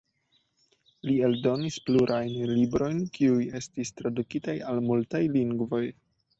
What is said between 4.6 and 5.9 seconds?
al multaj lingvoj.